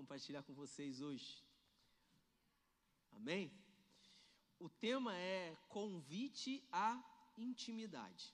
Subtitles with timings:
[0.00, 1.28] compartilhar com vocês hoje.
[3.18, 3.44] Amém?
[4.58, 6.88] O tema é convite à
[7.48, 8.24] intimidade.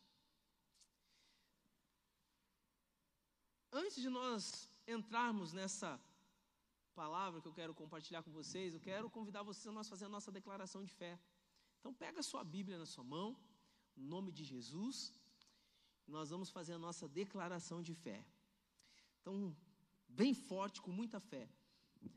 [3.73, 4.45] Antes de nós
[4.87, 5.91] entrarmos nessa
[7.01, 10.15] palavra que eu quero compartilhar com vocês, eu quero convidar vocês a nós fazer a
[10.17, 11.19] nossa declaração de fé.
[11.79, 13.29] Então pega a sua Bíblia na sua mão,
[13.97, 14.99] em nome de Jesus,
[16.07, 18.25] nós vamos fazer a nossa declaração de fé.
[19.21, 19.35] Então,
[20.09, 21.49] bem forte, com muita fé.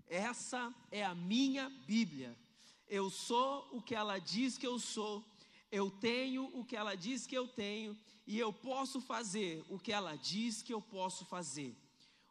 [0.08, 2.38] Essa é a minha Bíblia.
[2.88, 5.24] Eu sou o que ela diz que eu sou,
[5.72, 9.92] eu tenho o que ela diz que eu tenho, e eu posso fazer o que
[9.92, 11.76] ela diz que eu posso fazer.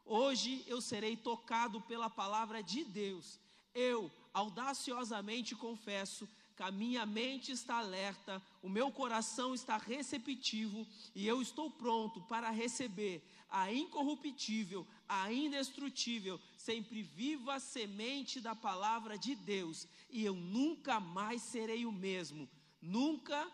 [0.05, 3.39] Hoje eu serei tocado pela palavra de Deus.
[3.73, 11.27] Eu audaciosamente confesso que a minha mente está alerta, o meu coração está receptivo e
[11.27, 13.21] eu estou pronto para receber
[13.55, 21.41] a incorruptível, a indestrutível, sempre viva semente da palavra de Deus, e eu nunca mais
[21.41, 22.49] serei o mesmo.
[22.81, 23.49] Nunca,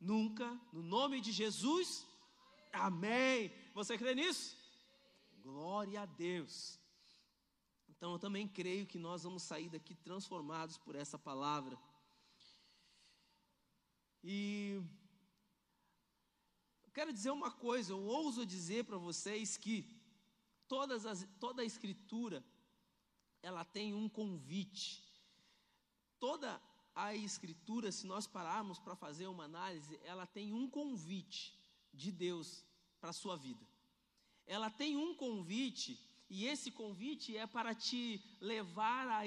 [0.00, 2.06] nunca, no nome de Jesus,
[2.72, 3.52] amém.
[3.74, 4.56] Você crê nisso?
[5.42, 6.78] Glória a Deus.
[7.88, 11.76] Então eu também creio que nós vamos sair daqui transformados por essa palavra.
[14.22, 14.80] E
[16.92, 19.86] quero dizer uma coisa, eu ouso dizer para vocês que
[20.68, 22.44] todas as, toda a escritura
[23.42, 25.02] ela tem um convite.
[26.18, 26.60] Toda
[26.94, 31.58] a escritura, se nós pararmos para fazer uma análise, ela tem um convite
[31.92, 32.64] de Deus
[33.00, 33.66] para a sua vida.
[34.46, 35.98] Ela tem um convite,
[36.28, 39.26] e esse convite é para te levar à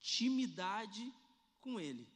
[0.00, 1.12] intimidade
[1.60, 2.13] com Ele.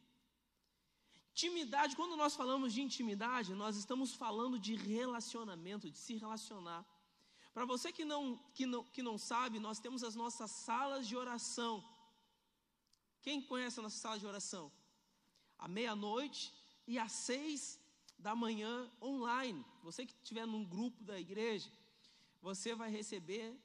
[1.39, 6.85] Intimidade, quando nós falamos de intimidade, nós estamos falando de relacionamento, de se relacionar.
[7.55, 11.17] Para você que não, que, não, que não sabe, nós temos as nossas salas de
[11.17, 11.75] oração.
[13.23, 14.65] Quem conhece a nossa sala de oração?
[15.57, 16.53] À meia-noite
[16.89, 17.79] e às seis
[18.19, 19.65] da manhã online.
[19.85, 21.71] Você que estiver num grupo da igreja,
[22.43, 23.57] você vai receber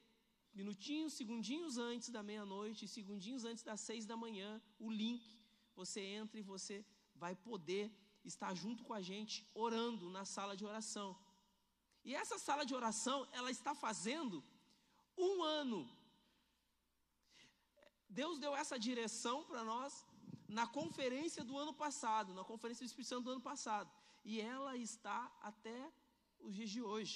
[0.53, 5.25] minutinhos, segundinhos antes da meia-noite, segundinhos antes das seis da manhã, o link.
[5.75, 6.85] Você entra e você
[7.23, 7.85] vai poder
[8.31, 9.35] estar junto com a gente
[9.65, 11.09] orando na sala de oração.
[12.07, 14.37] E essa sala de oração, ela está fazendo
[15.17, 15.79] um ano.
[18.21, 19.91] Deus deu essa direção para nós
[20.59, 23.89] na conferência do ano passado, na conferência do Espírito Santo do ano passado.
[24.31, 25.19] E ela está
[25.51, 25.79] até
[26.45, 27.15] os dias de hoje.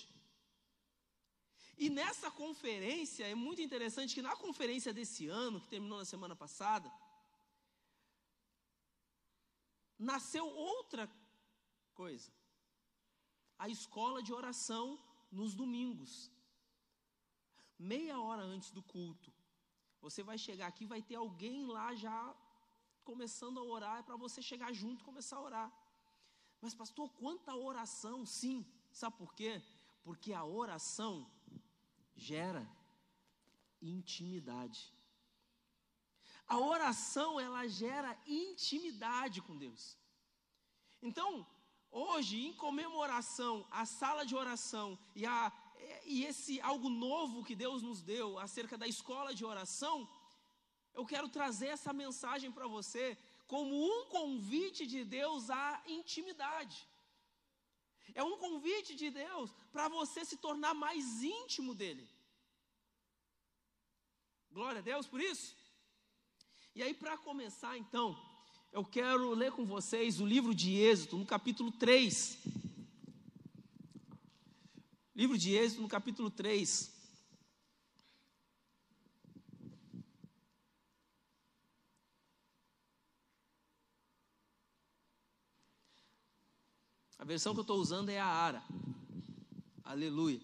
[1.84, 6.36] E nessa conferência, é muito interessante que na conferência desse ano, que terminou na semana
[6.44, 6.90] passada,
[9.98, 11.10] nasceu outra
[11.94, 12.32] coisa.
[13.58, 15.00] A escola de oração
[15.32, 16.32] nos domingos.
[17.78, 19.34] Meia hora antes do culto.
[20.02, 22.36] Você vai chegar aqui, vai ter alguém lá já
[23.04, 25.72] começando a orar, é para você chegar junto e começar a orar.
[26.62, 28.26] Mas, pastor, quanta oração?
[28.26, 28.66] Sim.
[28.92, 29.62] Sabe por quê?
[30.04, 31.30] Porque a oração
[32.16, 32.68] gera
[33.82, 34.94] intimidade.
[36.48, 39.98] A oração, ela gera intimidade com Deus.
[41.02, 41.46] Então,
[41.92, 45.52] hoje, em comemoração à sala de oração e, a,
[46.06, 50.10] e esse algo novo que Deus nos deu acerca da escola de oração,
[50.94, 56.88] eu quero trazer essa mensagem para você como um convite de Deus à intimidade.
[58.16, 62.10] É um convite de Deus para você se tornar mais íntimo dele.
[64.50, 65.56] Glória a Deus por isso.
[66.78, 68.16] E aí, para começar, então,
[68.72, 72.38] eu quero ler com vocês o livro de Êxodo, no capítulo 3.
[75.16, 76.94] Livro de Êxodo, no capítulo 3.
[87.18, 88.64] A versão que eu estou usando é a Ara.
[89.84, 90.40] Aleluia.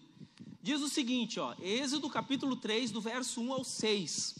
[0.60, 4.34] Diz o seguinte, ó, Êxodo capítulo 3, do verso 1 ao 6.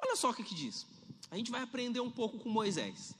[0.00, 0.89] Olha só o que, que diz.
[1.30, 3.14] A gente vai aprender um pouco com Moisés.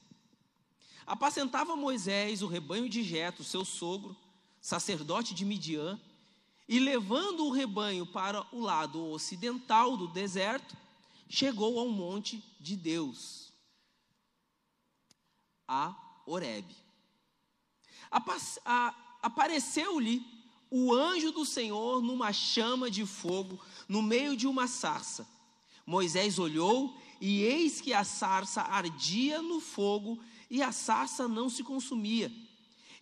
[1.06, 4.16] Apacentava Moisés o rebanho de Jetro, seu sogro,
[4.60, 5.98] sacerdote de Midian,
[6.68, 10.76] e levando o rebanho para o lado ocidental do deserto,
[11.28, 13.52] chegou ao monte de Deus,
[15.66, 15.94] a
[16.26, 16.76] Horebe.
[19.22, 20.24] Apareceu-lhe
[20.70, 25.26] o anjo do Senhor numa chama de fogo no meio de uma sarça.
[25.84, 30.18] Moisés olhou e eis que a sarça ardia no fogo
[30.48, 32.32] e a sarça não se consumia.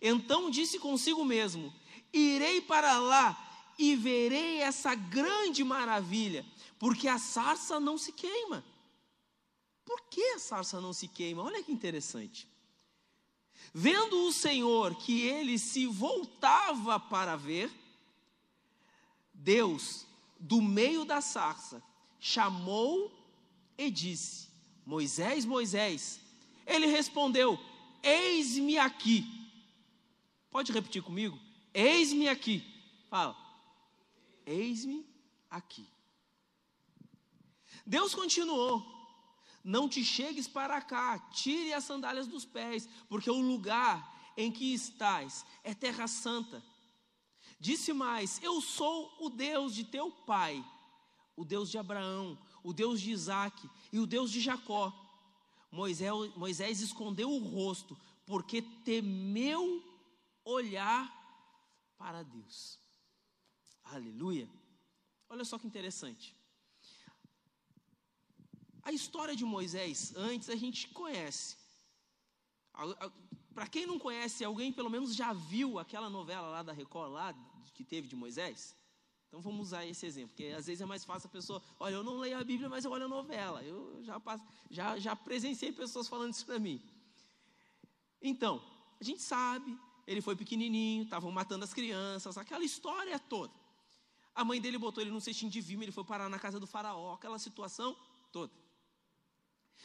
[0.01, 1.73] Então disse consigo mesmo:
[2.11, 6.45] Irei para lá e verei essa grande maravilha,
[6.77, 8.63] porque a sarça não se queima.
[9.85, 11.41] Por que a sarça não se queima?
[11.41, 12.47] Olha que interessante.
[13.73, 17.71] Vendo o Senhor que ele se voltava para ver,
[19.33, 20.05] Deus,
[20.39, 21.81] do meio da sarça,
[22.19, 23.18] chamou
[23.79, 24.49] e disse:
[24.85, 26.19] Moisés, Moisés.
[26.67, 27.57] Ele respondeu:
[28.03, 29.25] Eis-me aqui.
[30.51, 31.39] Pode repetir comigo?
[31.73, 32.61] Eis-me aqui.
[33.09, 33.37] Fala.
[34.45, 35.07] Eis-me
[35.49, 35.87] aqui.
[37.85, 38.85] Deus continuou:
[39.63, 44.73] Não te chegues para cá, tire as sandálias dos pés, porque o lugar em que
[44.73, 46.61] estás é terra santa.
[47.57, 50.61] Disse mais: Eu sou o Deus de teu pai,
[51.37, 52.37] o Deus de Abraão,
[52.69, 54.93] o Deus de Isaac e o Deus de Jacó.
[55.71, 59.83] Moisés, Moisés escondeu o rosto, porque temeu
[60.43, 61.03] olhar
[61.97, 62.79] para Deus.
[63.83, 64.47] Aleluia.
[65.27, 66.35] Olha só que interessante.
[68.83, 71.57] A história de Moisés, antes a gente conhece.
[73.53, 77.33] Para quem não conhece, alguém pelo menos já viu aquela novela lá da Record, lá,
[77.73, 78.75] que teve de Moisés?
[79.29, 82.03] Então vamos usar esse exemplo, porque às vezes é mais fácil a pessoa, olha, eu
[82.03, 83.63] não leio a Bíblia, mas eu olho a novela.
[83.63, 84.19] Eu já,
[84.71, 86.81] já, já presenciei pessoas falando isso para mim.
[88.19, 88.59] Então,
[88.99, 89.77] a gente sabe,
[90.07, 93.53] ele foi pequenininho, estavam matando as crianças, aquela história toda.
[94.33, 96.65] A mãe dele botou ele num cestinho de vime, ele foi parar na casa do
[96.65, 97.95] faraó, aquela situação
[98.31, 98.51] toda.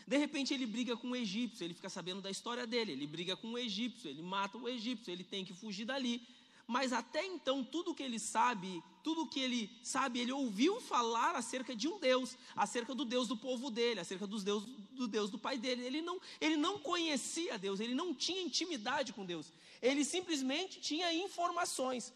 [0.06, 3.36] De repente ele briga com o egípcio, ele fica sabendo da história dele, ele briga
[3.36, 6.26] com o egípcio, ele mata o egípcio, ele tem que fugir dali
[6.66, 11.76] mas até então tudo que ele sabe, tudo que ele sabe, ele ouviu falar acerca
[11.76, 15.38] de um Deus, acerca do Deus do povo dele, acerca dos Deus, do Deus do
[15.38, 15.84] pai dele.
[15.84, 19.52] Ele não, ele não conhecia Deus, ele não tinha intimidade com Deus.
[19.82, 22.14] Ele simplesmente tinha informações.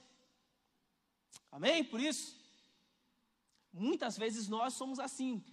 [1.53, 1.85] Amém?
[1.85, 2.35] Por isso,
[3.73, 5.45] muitas vezes nós somos assim.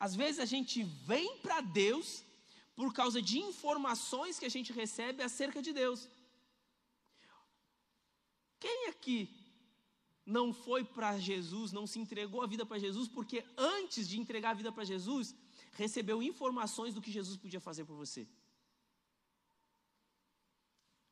[0.00, 2.22] Às vezes a gente vem para Deus
[2.74, 6.08] por causa de informações que a gente recebe acerca de Deus.
[8.64, 9.18] Quem aqui
[10.24, 14.52] não foi para Jesus, não se entregou a vida para Jesus, porque antes de entregar
[14.52, 15.34] a vida para Jesus,
[15.72, 18.26] recebeu informações do que Jesus podia fazer por você?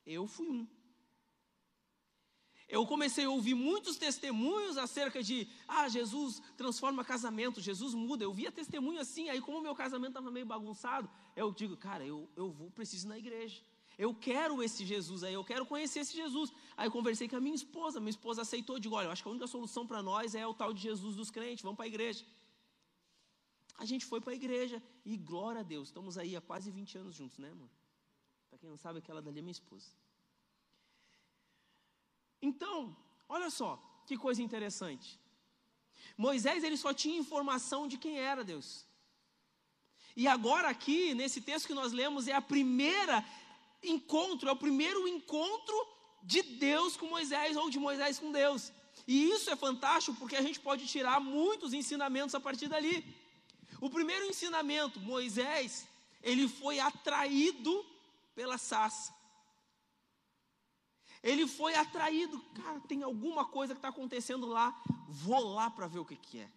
[0.07, 0.67] Eu fui um.
[2.67, 8.25] Eu comecei a ouvir muitos testemunhos acerca de, ah, Jesus transforma casamento, Jesus muda.
[8.25, 12.31] Eu via testemunho assim, aí como meu casamento estava meio bagunçado, eu digo, cara, eu,
[12.35, 13.61] eu vou, preciso ir na igreja.
[13.99, 16.53] Eu quero esse Jesus aí, eu quero conhecer esse Jesus.
[16.77, 19.29] Aí eu conversei com a minha esposa, minha esposa aceitou, digo, olha, eu acho que
[19.29, 21.89] a única solução para nós é o tal de Jesus dos crentes, vamos para a
[21.89, 22.25] igreja.
[23.79, 26.99] A gente foi para a igreja e glória a Deus, estamos aí há quase 20
[26.99, 27.69] anos juntos, né, amor?
[28.49, 29.89] Para quem não sabe, aquela dali é minha esposa.
[32.41, 32.97] Então,
[33.29, 35.19] olha só, que coisa interessante.
[36.17, 38.87] Moisés, ele só tinha informação de quem era Deus.
[40.15, 43.25] E agora aqui, nesse texto que nós lemos, é a primeira
[43.83, 45.75] encontro, é o primeiro encontro
[46.23, 48.73] de Deus com Moisés ou de Moisés com Deus.
[49.07, 53.05] E isso é fantástico porque a gente pode tirar muitos ensinamentos a partir dali.
[53.81, 55.89] O primeiro ensinamento, Moisés,
[56.23, 57.85] ele foi atraído
[58.35, 59.13] pela sarça.
[61.23, 66.01] Ele foi atraído, cara, tem alguma coisa que está acontecendo lá, vou lá para ver
[66.01, 66.51] o que, que é.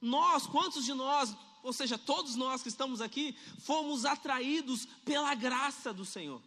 [0.00, 5.92] Nós, quantos de nós ou seja, todos nós que estamos aqui, fomos atraídos pela graça
[5.92, 6.40] do Senhor.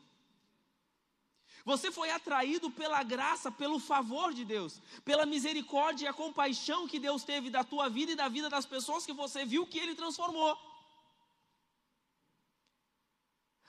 [1.63, 6.97] Você foi atraído pela graça, pelo favor de Deus, pela misericórdia e a compaixão que
[6.97, 9.93] Deus teve da tua vida e da vida das pessoas que você viu que Ele
[9.93, 10.57] transformou.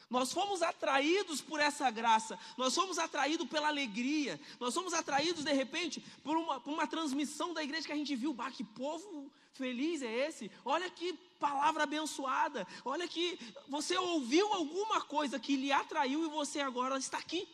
[0.08, 5.52] Nós fomos atraídos por essa graça, nós fomos atraídos pela alegria, nós fomos atraídos de
[5.52, 9.30] repente por uma, por uma transmissão da igreja que a gente viu, bah, que povo
[9.52, 15.72] feliz é esse, olha que palavra abençoada, olha que você ouviu alguma coisa que lhe
[15.72, 17.48] atraiu e você agora está aqui.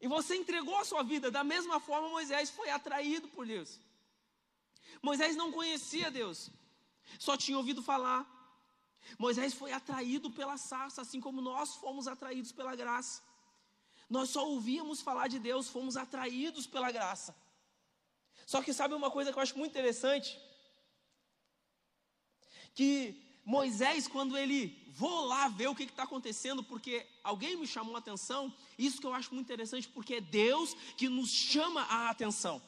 [0.00, 3.80] E você entregou a sua vida, da mesma forma Moisés foi atraído por Deus.
[5.02, 6.50] Moisés não conhecia Deus,
[7.18, 8.30] só tinha ouvido falar.
[9.18, 13.22] Moisés foi atraído pela sarça, assim como nós fomos atraídos pela graça.
[14.08, 17.34] Nós só ouvíamos falar de Deus, fomos atraídos pela graça.
[18.46, 20.38] Só que sabe uma coisa que eu acho muito interessante?
[22.74, 27.96] Que Moisés, quando ele vou lá ver o que está acontecendo, porque alguém me chamou
[27.96, 32.10] a atenção, isso que eu acho muito interessante, porque é Deus que nos chama a
[32.10, 32.62] atenção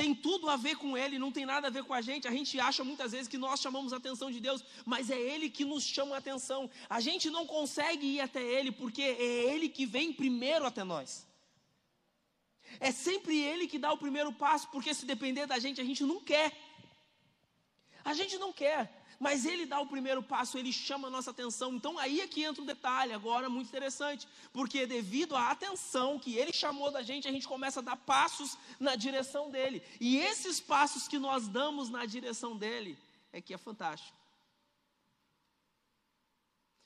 [0.00, 2.26] tem tudo a ver com Ele, não tem nada a ver com a gente.
[2.26, 5.50] A gente acha muitas vezes que nós chamamos a atenção de Deus, mas é Ele
[5.50, 6.70] que nos chama a atenção.
[6.88, 11.26] A gente não consegue ir até Ele porque é Ele que vem primeiro até nós.
[12.78, 16.04] É sempre Ele que dá o primeiro passo, porque se depender da gente, a gente
[16.04, 16.56] não quer.
[18.04, 21.74] A gente não quer, mas Ele dá o primeiro passo, Ele chama a nossa atenção.
[21.74, 26.36] Então aí é que entra um detalhe agora muito interessante, porque devido à atenção que
[26.36, 29.82] Ele chamou da gente, a gente começa a dar passos na direção dEle.
[30.00, 32.96] E esses passos que nós damos na direção dEle
[33.32, 34.16] é que é fantástico.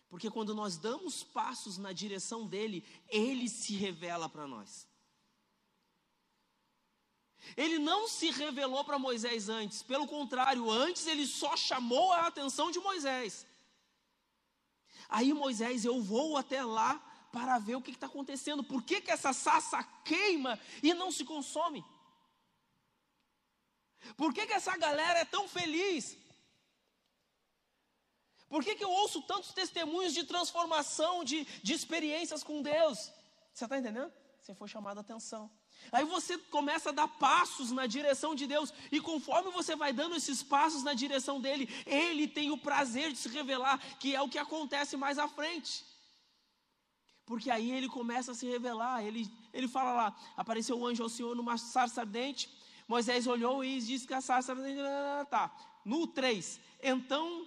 [0.09, 4.87] Porque quando nós damos passos na direção dele, ele se revela para nós.
[7.57, 12.71] Ele não se revelou para Moisés antes, pelo contrário, antes ele só chamou a atenção
[12.71, 13.47] de Moisés.
[15.09, 19.11] Aí Moisés, eu vou até lá para ver o que está acontecendo, por que, que
[19.11, 21.85] essa sassa queima e não se consome?
[24.17, 26.17] Por que, que essa galera é tão feliz?
[28.49, 33.11] Por que, que eu ouço tantos testemunhos de transformação, de, de experiências com Deus?
[33.53, 34.13] Você está entendendo?
[34.41, 35.51] Você foi chamado a atenção.
[35.93, 40.17] Aí você começa a dar passos na direção de Deus, e conforme você vai dando
[40.17, 44.29] esses passos na direção dele, ele tem o prazer de se revelar, que é o
[44.29, 45.85] que acontece mais à frente.
[47.27, 51.09] Porque aí ele começa a se revelar, ele, ele fala lá: apareceu o anjo ao
[51.09, 52.51] Senhor numa sarça ardente.
[52.87, 54.81] Moisés olhou e disse que a sarça ardente.
[55.31, 55.51] Tá.
[55.85, 57.47] No 3, então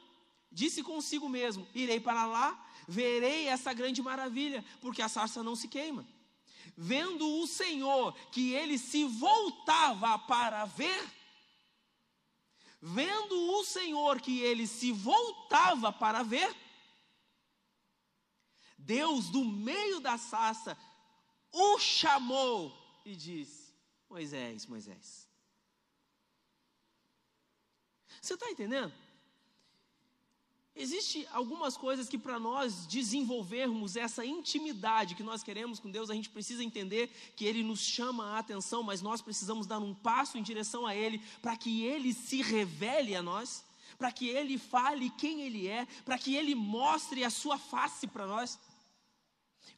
[0.51, 5.67] Disse consigo mesmo: Irei para lá, verei essa grande maravilha, porque a sarça não se
[5.67, 6.05] queima.
[6.79, 11.03] Vendo o Senhor que ele se voltava para ver,
[12.79, 16.55] vendo o Senhor que ele se voltava para ver,
[18.77, 20.77] Deus do meio da sarça
[21.51, 22.71] o chamou
[23.03, 23.73] e disse:
[24.07, 25.27] Moisés, Moisés.
[28.21, 28.93] Você está entendendo?
[30.79, 36.13] Existem algumas coisas que para nós desenvolvermos essa intimidade que nós queremos com Deus, a
[36.13, 40.37] gente precisa entender que Ele nos chama a atenção, mas nós precisamos dar um passo
[40.37, 43.65] em direção a Ele, para que Ele se revele a nós,
[43.97, 48.27] para que Ele fale quem Ele é, para que Ele mostre a sua face para
[48.27, 48.59] nós.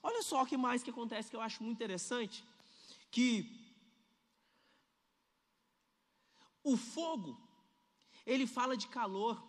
[0.03, 2.44] Olha só o que mais que acontece que eu acho muito interessante,
[3.10, 3.58] que
[6.62, 7.39] o fogo,
[8.25, 9.41] ele fala de calor,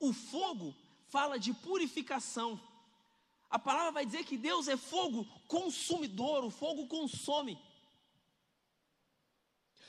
[0.00, 0.74] o fogo
[1.08, 2.58] fala de purificação.
[3.50, 7.58] A palavra vai dizer que Deus é fogo consumidor, o fogo consome.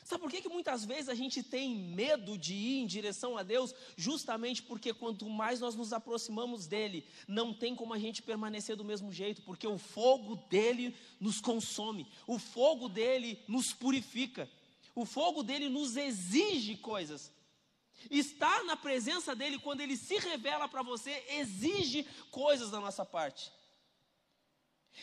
[0.04, 3.44] Sabe por que, que muitas vezes a gente tem medo de ir em direção a
[3.44, 3.74] Deus?
[3.96, 8.84] Justamente porque quanto mais nós nos aproximamos dele, não tem como a gente permanecer do
[8.84, 14.50] mesmo jeito, porque o fogo dele nos consome, o fogo dele nos purifica,
[14.94, 17.32] o fogo dele nos exige coisas.
[18.10, 23.52] Estar na presença dele, quando ele se revela para você, exige coisas da nossa parte.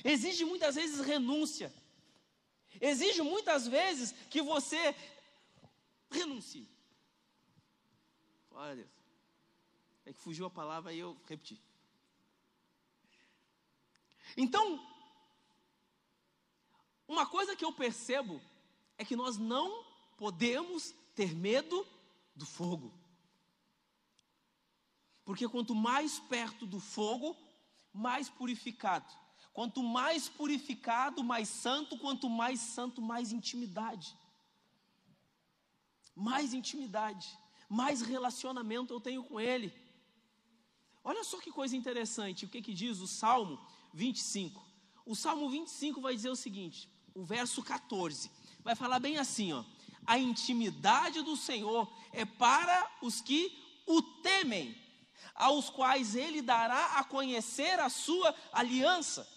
[0.04, 1.72] Exige muitas vezes renúncia.
[2.80, 4.94] Exige muitas vezes que você
[6.10, 6.68] renuncie.
[8.50, 8.88] Glória a Deus.
[10.06, 11.60] É que fugiu a palavra e eu repeti.
[14.36, 14.84] Então,
[17.06, 18.40] uma coisa que eu percebo
[18.96, 19.84] é que nós não
[20.16, 21.86] podemos ter medo
[22.38, 22.94] do fogo.
[25.24, 27.36] Porque quanto mais perto do fogo,
[27.92, 29.12] mais purificado.
[29.52, 34.16] Quanto mais purificado, mais santo, quanto mais santo, mais intimidade.
[36.14, 37.28] Mais intimidade,
[37.68, 39.72] mais relacionamento eu tenho com Ele.
[41.04, 43.60] Olha só que coisa interessante, o que, que diz o Salmo
[43.92, 44.64] 25.
[45.04, 48.30] O Salmo 25 vai dizer o seguinte, o verso 14,
[48.62, 49.64] vai falar bem assim, ó
[50.08, 53.54] a intimidade do Senhor é para os que
[53.86, 54.74] o temem,
[55.34, 59.28] aos quais ele dará a conhecer a sua aliança.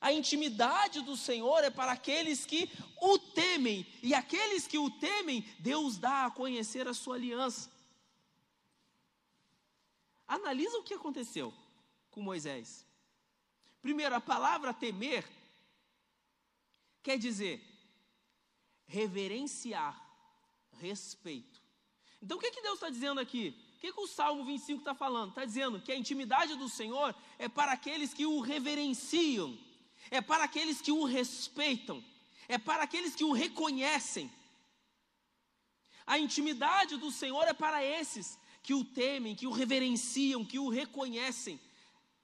[0.00, 2.70] A intimidade do Senhor é para aqueles que
[3.00, 7.68] o temem, e aqueles que o temem, Deus dá a conhecer a sua aliança.
[10.28, 11.52] Analisa o que aconteceu
[12.12, 12.86] com Moisés.
[13.80, 15.28] Primeiro, a palavra temer
[17.02, 17.71] quer dizer
[18.86, 20.00] reverenciar,
[20.80, 21.60] respeito.
[22.20, 23.56] Então o que, que Deus está dizendo aqui?
[23.76, 25.30] O que, que o Salmo 25 está falando?
[25.30, 29.58] Está dizendo que a intimidade do Senhor é para aqueles que o reverenciam,
[30.10, 32.04] é para aqueles que o respeitam,
[32.48, 34.30] é para aqueles que o reconhecem.
[36.06, 40.68] A intimidade do Senhor é para esses que o temem, que o reverenciam, que o
[40.68, 41.60] reconhecem.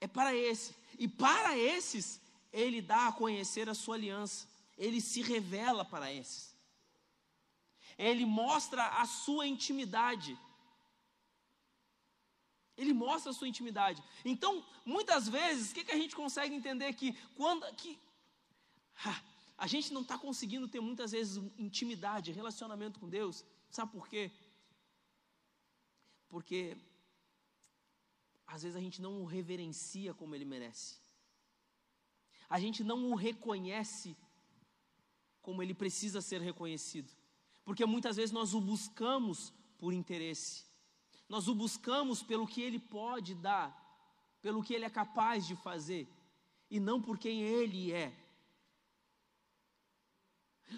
[0.01, 0.75] É para esse.
[0.97, 2.21] E para esses,
[2.53, 4.47] ele dá a conhecer a sua aliança.
[4.77, 6.48] Ele se revela para esses
[7.99, 10.39] ele mostra a sua intimidade.
[12.77, 14.03] Ele mostra a sua intimidade.
[14.25, 17.13] Então, muitas vezes, o que, que a gente consegue entender aqui?
[17.35, 17.99] Quando, que,
[19.59, 23.45] a gente não está conseguindo ter muitas vezes intimidade, relacionamento com Deus.
[23.69, 24.31] Sabe por quê?
[26.29, 26.77] Porque
[28.47, 31.01] às vezes a gente não o reverencia como ele merece.
[32.49, 34.17] A gente não o reconhece
[35.43, 37.11] como ele precisa ser reconhecido.
[37.69, 40.65] Porque muitas vezes nós o buscamos por interesse.
[41.29, 43.69] Nós o buscamos pelo que ele pode dar,
[44.41, 46.09] pelo que ele é capaz de fazer,
[46.71, 48.11] e não por quem ele é.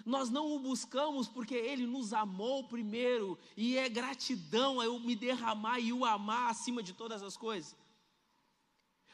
[0.05, 5.79] Nós não o buscamos porque Ele nos amou primeiro, e é gratidão eu me derramar
[5.79, 7.73] e o amar acima de todas as coisas.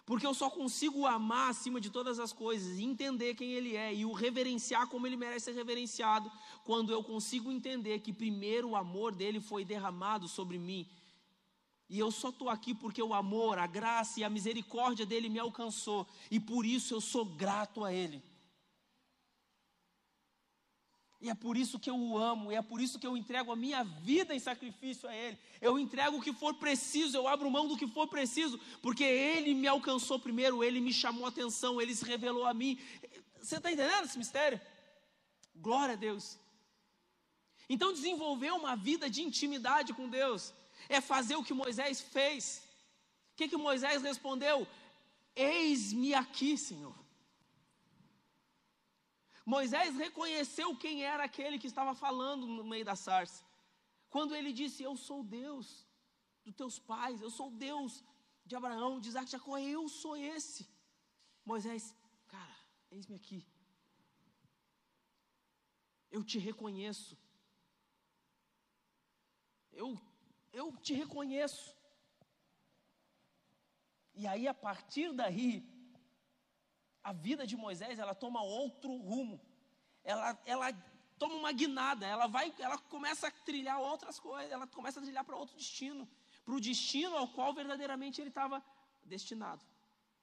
[0.08, 3.94] Porque eu só consigo amar acima de todas as coisas, e entender quem Ele é
[3.94, 6.32] e o reverenciar como Ele merece ser reverenciado,
[6.64, 10.88] quando eu consigo entender que primeiro o amor dele foi derramado sobre mim.
[11.90, 15.40] E eu só estou aqui porque o amor, a graça e a misericórdia dele me
[15.40, 18.24] alcançou, e por isso eu sou grato a Ele.
[21.20, 23.52] E é por isso que eu o amo, e é por isso que eu entrego
[23.52, 25.38] a minha vida em sacrifício a Ele.
[25.60, 29.56] Eu entrego o que for preciso, eu abro mão do que for preciso, porque Ele
[29.56, 32.80] me alcançou primeiro, Ele me chamou a atenção, Ele se revelou a mim.
[33.42, 34.62] Você está entendendo esse mistério?
[35.56, 36.38] Glória a Deus.
[37.68, 40.54] Então, desenvolver uma vida de intimidade com Deus
[40.88, 42.62] é fazer o que Moisés fez.
[43.34, 44.68] O que, que Moisés respondeu?
[45.36, 46.96] Eis-me aqui, Senhor.
[49.54, 53.46] Moisés reconheceu quem era aquele que estava falando no meio da sarça.
[54.10, 55.88] Quando ele disse: Eu sou Deus
[56.44, 58.04] dos teus pais, eu sou Deus
[58.46, 60.68] de Abraão, de Isaac, de Jacó, eu sou esse.
[61.46, 61.96] Moisés,
[62.28, 62.58] cara,
[62.92, 63.48] eis-me aqui.
[66.12, 67.18] Eu te reconheço.
[69.72, 69.98] Eu,
[70.52, 71.74] eu te reconheço.
[74.14, 75.66] E aí, a partir daí,
[77.08, 79.40] a vida de Moisés ela toma outro rumo.
[80.04, 80.68] Ela, ela
[81.18, 85.24] toma uma guinada, ela vai, ela começa a trilhar outras coisas, ela começa a trilhar
[85.24, 86.06] para outro destino,
[86.44, 88.62] para o destino ao qual verdadeiramente ele estava
[89.06, 89.66] destinado.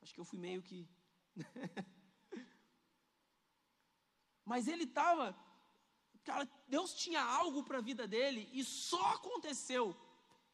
[0.03, 0.87] Acho que eu fui meio que.
[4.44, 5.35] Mas ele estava,
[6.23, 9.97] cara, Deus tinha algo para a vida dele e só aconteceu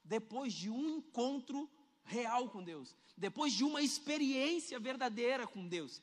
[0.05, 1.69] depois de um encontro
[2.05, 6.01] real com Deus, depois de uma experiência verdadeira com Deus.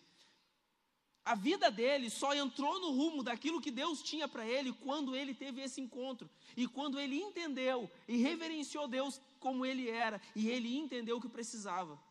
[1.27, 5.33] A vida dele só entrou no rumo daquilo que Deus tinha para ele quando ele
[5.33, 6.29] teve esse encontro.
[6.55, 11.27] E quando ele entendeu e reverenciou Deus como ele era, e ele entendeu o que
[11.27, 12.01] precisava.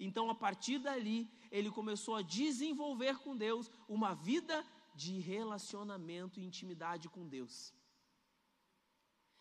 [0.00, 6.46] Então, a partir dali, ele começou a desenvolver com Deus uma vida de relacionamento e
[6.46, 7.74] intimidade com Deus.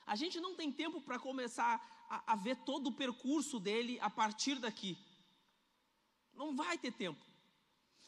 [0.06, 4.10] A gente não tem tempo para começar a, a ver todo o percurso dele a
[4.10, 4.98] partir daqui.
[6.34, 7.31] Não vai ter tempo.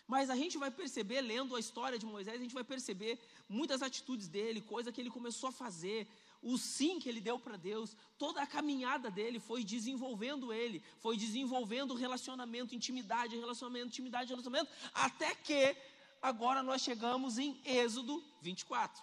[0.07, 3.81] Mas a gente vai perceber, lendo a história de Moisés, a gente vai perceber muitas
[3.81, 6.07] atitudes dele, coisa que ele começou a fazer,
[6.41, 11.15] o sim que ele deu para Deus, toda a caminhada dele foi desenvolvendo ele, foi
[11.15, 15.75] desenvolvendo relacionamento, intimidade, relacionamento, intimidade, relacionamento, até que
[16.21, 19.01] agora nós chegamos em Êxodo 24,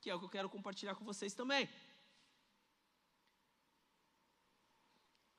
[0.00, 1.68] que é o que eu quero compartilhar com vocês também.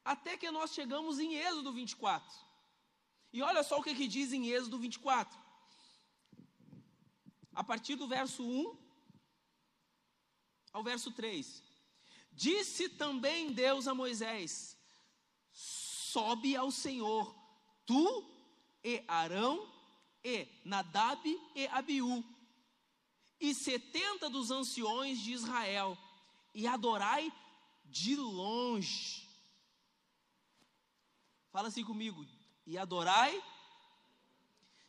[0.05, 2.44] Até que nós chegamos em Êxodo 24.
[3.35, 5.37] E olha só o que, que diz em Êxodo 24.
[7.53, 8.77] A partir do verso 1
[10.71, 11.61] ao verso 3.
[12.31, 14.77] Disse também Deus a Moisés:
[15.51, 17.35] Sobe ao Senhor,
[17.85, 18.25] tu
[18.81, 19.69] e Arão
[20.23, 21.21] e Nadab
[21.53, 22.23] e Abiú,
[23.37, 25.97] e setenta dos anciões de Israel,
[26.53, 27.29] e adorai
[27.83, 29.27] de longe.
[31.51, 32.25] Fala assim comigo,
[32.65, 33.41] e adorai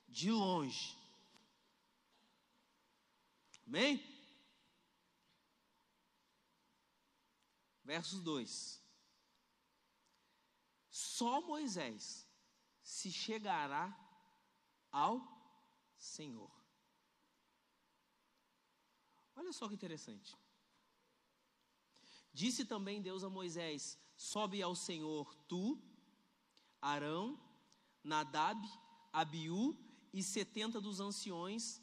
[0.09, 0.97] de longe.
[3.67, 4.03] Amém?
[7.85, 8.83] Versos 2:
[10.91, 12.27] Só Moisés
[12.83, 13.95] se chegará
[14.91, 15.21] ao
[15.97, 16.51] Senhor.
[19.35, 20.37] Olha só que interessante.
[22.33, 25.81] Disse também Deus a Moisés: Sobe ao Senhor tu,
[26.81, 27.46] Arão
[28.07, 28.65] Nadab,
[29.13, 29.77] Abiú
[30.13, 31.83] e setenta dos anciões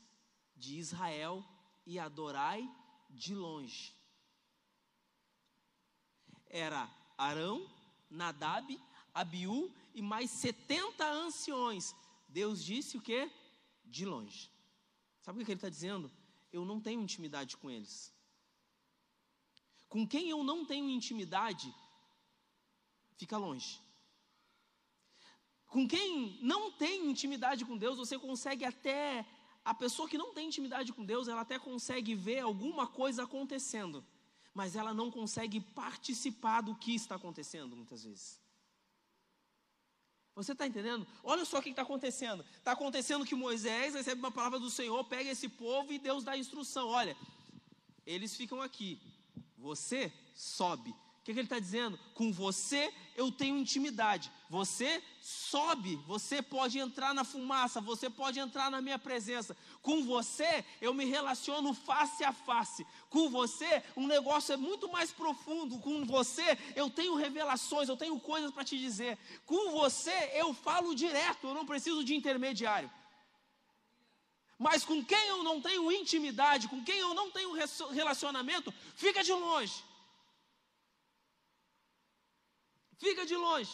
[0.56, 1.44] de Israel
[1.86, 2.68] e adorai
[3.10, 3.94] de longe.
[6.48, 7.70] Era Arão,
[8.10, 8.80] Nadab,
[9.14, 11.94] Abiú e mais setenta anciões.
[12.30, 13.30] Deus disse o que?
[13.84, 14.50] De longe.
[15.22, 16.10] Sabe o que ele está dizendo?
[16.54, 18.14] Eu não tenho intimidade com eles.
[19.90, 21.74] Com quem eu não tenho intimidade,
[23.18, 23.83] fica longe.
[25.74, 29.26] Com quem não tem intimidade com Deus, você consegue até
[29.66, 34.06] a pessoa que não tem intimidade com Deus, ela até consegue ver alguma coisa acontecendo,
[34.54, 38.40] mas ela não consegue participar do que está acontecendo muitas vezes.
[40.36, 41.08] Você está entendendo?
[41.24, 42.46] Olha só o que está acontecendo.
[42.56, 46.34] Está acontecendo que Moisés recebe uma palavra do Senhor, pega esse povo e Deus dá
[46.34, 46.88] a instrução.
[46.90, 47.18] Olha,
[48.06, 49.02] eles ficam aqui,
[49.58, 51.98] você sobe o que, que ele está dizendo?
[52.14, 54.30] Com você eu tenho intimidade.
[54.50, 59.56] Você sobe, você pode entrar na fumaça, você pode entrar na minha presença.
[59.82, 62.86] Com você eu me relaciono face a face.
[63.10, 65.80] Com você um negócio é muito mais profundo.
[65.80, 69.18] Com você eu tenho revelações, eu tenho coisas para te dizer.
[69.46, 72.92] Com você eu falo direto, eu não preciso de intermediário.
[74.60, 77.54] Mas com quem eu não tenho intimidade, com quem eu não tenho
[77.94, 79.93] relacionamento, fica de longe.
[83.04, 83.74] Fica de longe.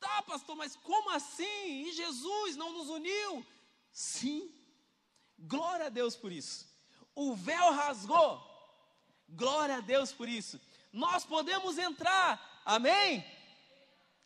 [0.00, 1.84] Tá, pastor, mas como assim?
[1.86, 3.46] E Jesus não nos uniu?
[3.92, 4.52] Sim.
[5.38, 6.66] Glória a Deus por isso.
[7.14, 8.32] O véu rasgou.
[9.28, 10.60] Glória a Deus por isso.
[10.92, 12.62] Nós podemos entrar.
[12.64, 13.24] Amém?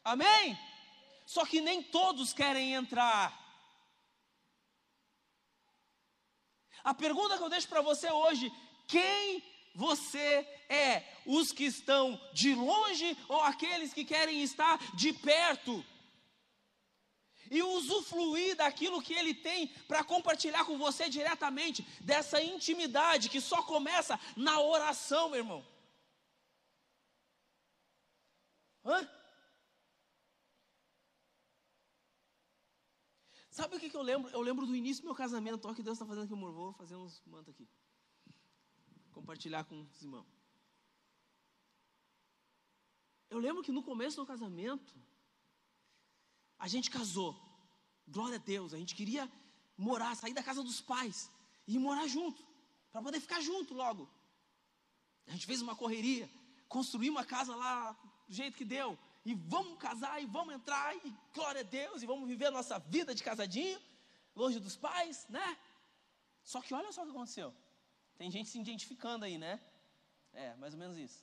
[0.02, 0.58] Amém?
[1.26, 3.38] Só que nem todos querem entrar.
[6.82, 8.50] A pergunta que eu deixo para você hoje:
[8.86, 9.42] quem
[9.78, 11.04] você é?
[11.24, 15.84] Os que estão de longe ou aqueles que querem estar de perto?
[17.48, 23.62] E usufruir daquilo que ele tem para compartilhar com você diretamente, dessa intimidade que só
[23.62, 25.64] começa na oração, meu irmão.
[28.84, 29.08] Hã?
[33.48, 34.28] Sabe o que, que eu lembro?
[34.30, 35.66] Eu lembro do início do meu casamento.
[35.66, 36.52] Olha que Deus está fazendo aqui, amor.
[36.52, 37.68] Vou fazer uns mantos aqui
[39.28, 40.26] compartilhar com os irmãos.
[43.28, 44.94] Eu lembro que no começo do casamento,
[46.58, 47.36] a gente casou.
[48.06, 49.30] Glória a Deus, a gente queria
[49.76, 51.30] morar, sair da casa dos pais
[51.66, 52.42] e morar junto,
[52.90, 54.08] para poder ficar junto logo.
[55.26, 56.26] A gente fez uma correria,
[56.66, 57.92] construiu uma casa lá
[58.26, 62.06] do jeito que deu, e vamos casar, e vamos entrar, e glória a Deus, e
[62.06, 63.78] vamos viver a nossa vida de casadinho,
[64.34, 65.58] longe dos pais, né?
[66.42, 67.54] Só que olha só o que aconteceu.
[68.18, 69.60] Tem gente se identificando aí, né?
[70.32, 71.20] É, mais ou menos isso.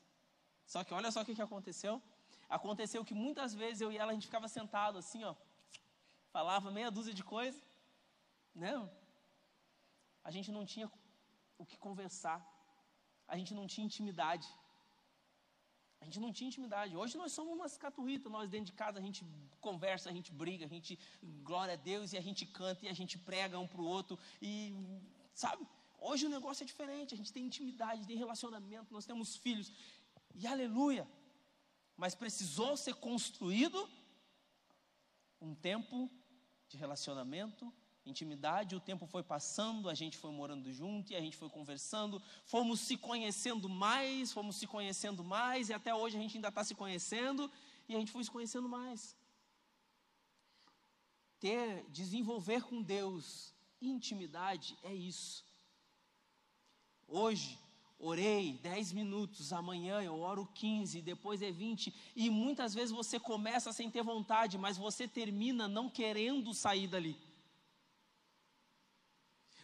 [0.65, 2.01] Só que olha só o que, que aconteceu.
[2.57, 5.35] Aconteceu que muitas vezes eu e ela a gente ficava sentado assim, ó,
[6.31, 7.59] falava meia dúzia de coisa,
[8.63, 8.73] né?
[10.23, 10.89] A gente não tinha
[11.57, 12.39] o que conversar.
[13.27, 14.47] A gente não tinha intimidade.
[16.01, 16.95] A gente não tinha intimidade.
[16.95, 19.25] Hoje nós somos umas caturritas, nós dentro de casa a gente
[19.59, 20.99] conversa, a gente briga, a gente
[21.49, 24.19] glória a Deus e a gente canta e a gente prega um para o outro
[24.41, 24.73] e
[25.33, 25.65] sabe?
[26.09, 29.71] Hoje o negócio é diferente, a gente tem intimidade, tem relacionamento, nós temos filhos.
[30.35, 31.07] E aleluia!
[31.97, 33.89] Mas precisou ser construído
[35.41, 36.11] um tempo
[36.67, 37.73] de relacionamento,
[38.05, 42.21] intimidade, o tempo foi passando, a gente foi morando junto e a gente foi conversando,
[42.43, 46.63] fomos se conhecendo mais, fomos se conhecendo mais, e até hoje a gente ainda está
[46.63, 47.51] se conhecendo,
[47.89, 49.15] e a gente foi se conhecendo mais.
[51.39, 55.44] Ter, desenvolver com Deus intimidade é isso.
[57.07, 57.57] Hoje,
[57.99, 63.71] orei 10 minutos, amanhã eu oro 15, depois é 20, e muitas vezes você começa
[63.71, 67.15] sem ter vontade, mas você termina não querendo sair dali.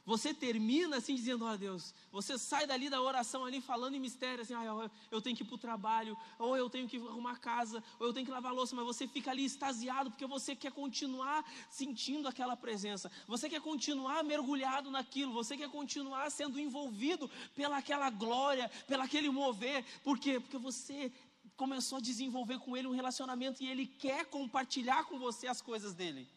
[0.06, 4.00] Você termina assim dizendo, ó oh, Deus, você sai dali da oração ali falando em
[4.00, 7.40] mistério, assim, ah, eu tenho que ir para o trabalho, ou eu tenho que arrumar
[7.40, 10.72] casa, ou eu tenho que lavar louça, mas você fica ali extasiado porque você quer
[10.72, 18.10] continuar sentindo aquela presença, você quer continuar mergulhado naquilo, você quer continuar sendo envolvido pelaquela
[18.10, 20.40] glória, pelaquele mover, por quê?
[20.40, 21.12] Porque você
[21.56, 25.94] começou a desenvolver com ele um relacionamento e ele quer compartilhar com você as coisas
[25.94, 26.28] dele.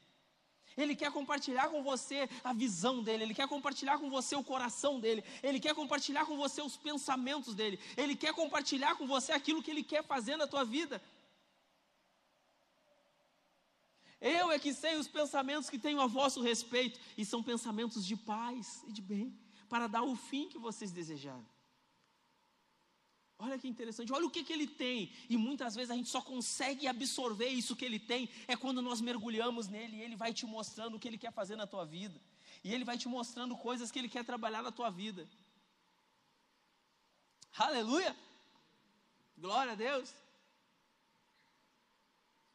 [0.77, 4.99] Ele quer compartilhar com você a visão dele, ele quer compartilhar com você o coração
[4.99, 9.63] dele, ele quer compartilhar com você os pensamentos dele, ele quer compartilhar com você aquilo
[9.63, 11.01] que ele quer fazer na tua vida.
[14.21, 18.17] Eu é que sei os pensamentos que tenho a vosso respeito, e são pensamentos de
[18.17, 21.47] paz e de bem, para dar o fim que vocês desejaram.
[23.39, 25.13] Olha que interessante, olha o que, que ele tem.
[25.29, 29.01] E muitas vezes a gente só consegue absorver isso que ele tem é quando nós
[29.01, 32.21] mergulhamos nele e ele vai te mostrando o que ele quer fazer na tua vida.
[32.63, 35.29] E ele vai te mostrando coisas que ele quer trabalhar na tua vida.
[37.57, 38.17] Aleluia!
[39.37, 40.15] Glória a Deus!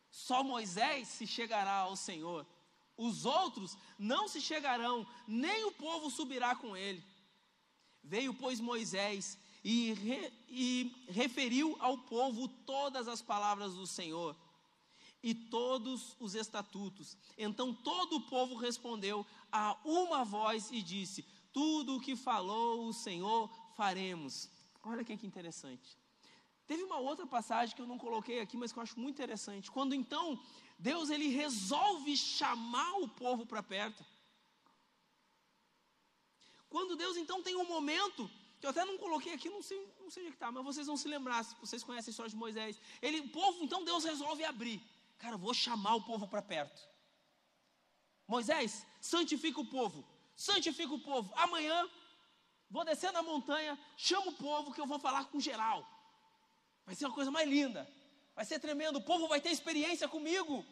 [0.09, 2.47] Só Moisés se chegará ao Senhor.
[2.95, 7.03] Os outros não se chegarão, nem o povo subirá com ele.
[8.03, 14.35] Veio, pois, Moisés e, re, e referiu ao povo todas as palavras do Senhor.
[15.21, 17.17] e todos os estatutos.
[17.37, 22.93] Então todo o povo respondeu a uma voz e disse: Tudo o que falou o
[22.93, 24.49] Senhor faremos.
[24.81, 25.97] Olha que interessante.
[26.65, 29.71] Teve uma outra passagem que eu não coloquei aqui, mas que eu acho muito interessante.
[29.71, 30.39] Quando então
[30.77, 34.05] Deus ele resolve chamar o povo para perto.
[36.69, 40.11] Quando Deus então tem um momento que eu até não coloquei aqui, não sei, não
[40.11, 42.35] sei onde é está, mas vocês vão se lembrar, se vocês conhecem a história de
[42.35, 42.79] Moisés.
[43.01, 44.81] Ele, o povo, então Deus resolve abrir.
[45.17, 46.81] Cara, vou chamar o povo para perto.
[48.27, 50.05] Moisés, santifica o povo.
[50.35, 51.33] Santifica o povo.
[51.35, 51.89] Amanhã,
[52.69, 55.87] vou descer na montanha, chama o povo que eu vou falar com geral.
[56.85, 57.89] Vai ser uma coisa mais linda.
[58.35, 58.97] Vai ser tremendo.
[58.97, 60.65] O povo vai ter experiência comigo.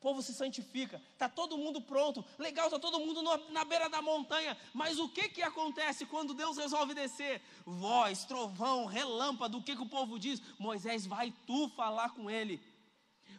[0.00, 4.56] Povo se santifica, está todo mundo pronto, legal, está todo mundo na beira da montanha,
[4.72, 7.42] mas o que, que acontece quando Deus resolve descer?
[7.66, 10.40] Voz, trovão, relâmpago, o que, que o povo diz?
[10.58, 12.62] Moisés, vai tu falar com ele,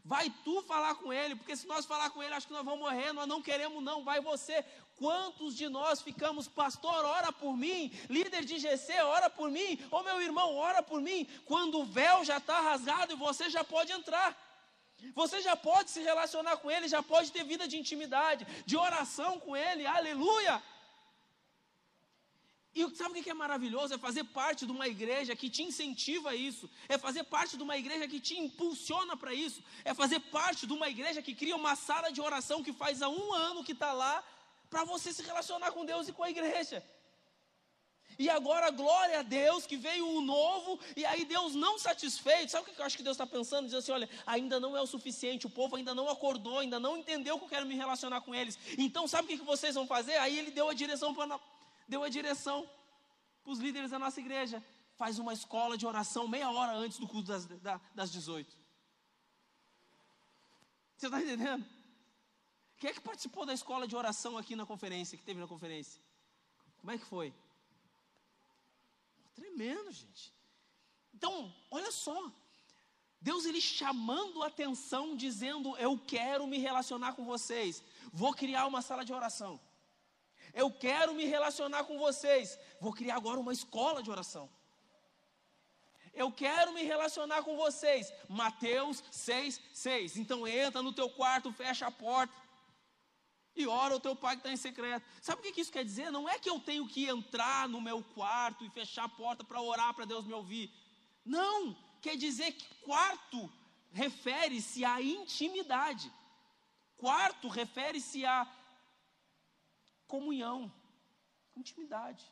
[0.05, 2.79] vai tu falar com ele, porque se nós falar com ele, acho que nós vamos
[2.79, 4.63] morrer, nós não queremos, não, vai você.
[4.97, 10.03] Quantos de nós ficamos, pastor, ora por mim, líder de GC, ora por mim, ou
[10.03, 13.91] meu irmão, ora por mim, quando o véu já está rasgado e você já pode
[13.91, 14.50] entrar.
[15.13, 19.39] Você já pode se relacionar com Ele, já pode ter vida de intimidade, de oração
[19.39, 20.61] com Ele, aleluia.
[22.73, 23.93] E sabe o que é maravilhoso?
[23.93, 27.63] É fazer parte de uma igreja que te incentiva a isso, é fazer parte de
[27.63, 31.55] uma igreja que te impulsiona para isso, é fazer parte de uma igreja que cria
[31.55, 34.23] uma sala de oração que faz há um ano que está lá,
[34.69, 36.81] para você se relacionar com Deus e com a igreja.
[38.17, 42.51] E agora, glória a Deus, que veio o novo, e aí Deus não satisfeito.
[42.51, 43.65] Sabe o que eu acho que Deus está pensando?
[43.65, 46.97] Diz assim: olha, ainda não é o suficiente, o povo ainda não acordou, ainda não
[46.97, 48.57] entendeu que eu quero me relacionar com eles.
[48.77, 50.17] Então, sabe o que, que vocês vão fazer?
[50.17, 51.39] Aí ele deu a direção para
[51.87, 52.69] deu a direção
[53.43, 54.63] para os líderes da nossa igreja.
[54.95, 57.47] Faz uma escola de oração meia hora antes do culto das,
[57.93, 58.55] das 18.
[60.95, 61.65] Você está entendendo?
[62.77, 66.01] Quem é que participou da escola de oração aqui na conferência, que teve na conferência?
[66.79, 67.33] Como é que foi?
[69.35, 70.33] Tremendo, gente.
[71.13, 72.31] Então, olha só.
[73.19, 77.83] Deus ele chamando a atenção, dizendo: Eu quero me relacionar com vocês.
[78.11, 79.59] Vou criar uma sala de oração.
[80.53, 82.57] Eu quero me relacionar com vocês.
[82.79, 84.49] Vou criar agora uma escola de oração.
[86.13, 88.11] Eu quero me relacionar com vocês.
[88.27, 90.17] Mateus 6, 6.
[90.17, 92.33] Então entra no teu quarto, fecha a porta
[93.55, 95.05] e ora o teu pai que está em secreto.
[95.21, 96.11] Sabe o que isso quer dizer?
[96.11, 99.61] Não é que eu tenho que entrar no meu quarto e fechar a porta para
[99.61, 100.71] orar para Deus me ouvir.
[101.25, 103.51] Não, quer dizer que quarto
[103.91, 106.11] refere-se à intimidade.
[106.97, 108.47] Quarto refere-se à
[110.07, 110.71] comunhão,
[111.55, 112.25] intimidade.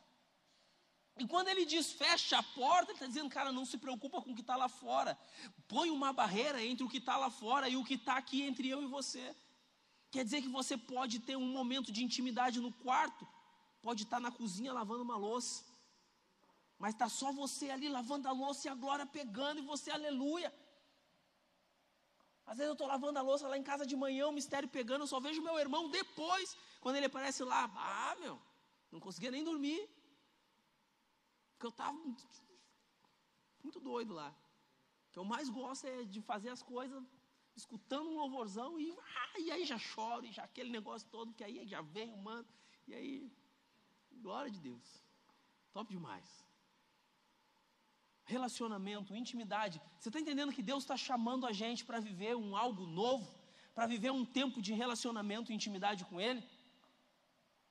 [1.18, 4.32] E quando ele diz fecha a porta, ele está dizendo, cara, não se preocupa com
[4.32, 5.18] o que está lá fora.
[5.68, 8.68] Põe uma barreira entre o que está lá fora e o que está aqui entre
[8.68, 9.36] eu e você.
[10.10, 13.26] Quer dizer que você pode ter um momento de intimidade no quarto,
[13.80, 15.64] pode estar na cozinha lavando uma louça,
[16.78, 20.52] mas está só você ali lavando a louça e a glória pegando e você, aleluia.
[22.50, 25.02] Às vezes eu estou lavando a louça lá em casa de manhã, o mistério pegando,
[25.02, 28.40] eu só vejo meu irmão depois, quando ele aparece lá, ah, meu,
[28.90, 29.80] não conseguia nem dormir,
[31.52, 34.30] porque eu estava muito, doido lá.
[35.06, 37.00] O que eu mais gosto é de fazer as coisas
[37.60, 41.44] escutando um louvorzão e, ah, e aí já choro, e já aquele negócio todo, que
[41.44, 42.20] aí já vem o
[42.88, 43.32] e aí,
[44.26, 44.86] glória de Deus,
[45.72, 46.28] top demais.
[48.24, 49.80] Relacionamento, intimidade.
[49.98, 53.28] Você está entendendo que Deus está chamando a gente para viver um algo novo,
[53.74, 56.42] para viver um tempo de relacionamento e intimidade com Ele?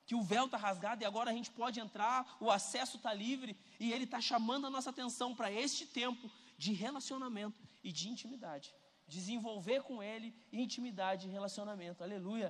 [0.06, 3.58] Que o véu está rasgado e agora a gente pode entrar, o acesso está livre,
[3.80, 8.73] e Ele está chamando a nossa atenção para este tempo de relacionamento e de intimidade
[9.17, 10.30] desenvolver com Ele
[10.63, 12.04] intimidade e relacionamento.
[12.08, 12.50] Aleluia.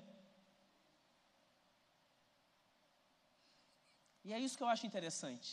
[4.26, 5.50] E é isso que eu acho interessante.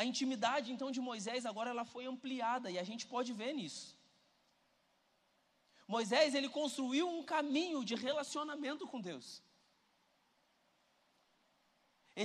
[0.00, 3.86] A intimidade então de Moisés agora ela foi ampliada e a gente pode ver nisso.
[5.94, 9.28] Moisés ele construiu um caminho de relacionamento com Deus.